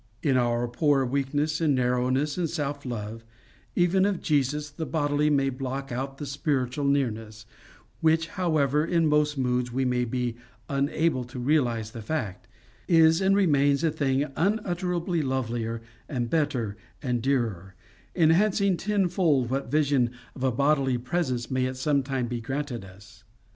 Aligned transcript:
In 0.23 0.35
our 0.35 0.67
poor 0.67 1.05
weakness 1.05 1.61
and 1.61 1.75
narrowness 1.75 2.35
and 2.35 2.49
self 2.49 2.87
love, 2.87 3.23
even 3.75 4.03
of 4.03 4.19
Jesus 4.19 4.71
the 4.71 4.87
bodily 4.87 5.29
may 5.29 5.51
block 5.51 5.91
out 5.91 6.17
the 6.17 6.25
spiritual 6.25 6.85
nearness, 6.85 7.45
which, 7.99 8.29
however 8.29 8.83
in 8.83 9.05
most 9.05 9.37
moods 9.37 9.71
we 9.71 9.85
may 9.85 10.03
be 10.05 10.37
unable 10.67 11.23
to 11.25 11.37
realise 11.37 11.91
the 11.91 12.01
fact, 12.01 12.47
is 12.87 13.21
and 13.21 13.35
remains 13.35 13.83
a 13.83 13.91
thing 13.91 14.25
unutterably 14.35 15.21
lovelier 15.21 15.83
and 16.09 16.31
better 16.31 16.75
and 17.03 17.21
dearer 17.21 17.75
enhancing 18.15 18.77
tenfold 18.77 19.51
what 19.51 19.69
vision 19.69 20.09
of 20.33 20.43
a 20.43 20.51
bodily 20.51 20.97
presence 20.97 21.51
may 21.51 21.67
at 21.67 21.77
some 21.77 22.01
time 22.01 22.25
be 22.25 22.41
granted 22.41 22.83
us. 22.83 23.23